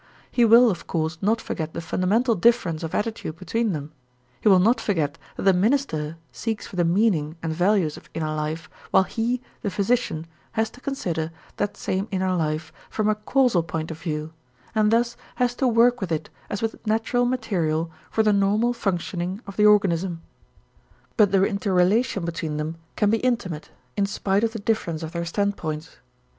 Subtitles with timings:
[0.31, 3.91] He will, of course, not forget the fundamental difference of attitude between them,
[4.41, 8.33] he will not forget that the minister seeks for the meaning and values of inner
[8.33, 13.61] life while he, the physician, has to consider that same inner life from a causal
[13.61, 14.33] point of view
[14.73, 19.39] and thus has to work with it as with natural material for the normal functioning
[19.45, 20.23] of the organism.
[21.15, 25.25] But the interrelation between them can be intimate in spite of the difference of their
[25.25, 25.97] standpoints.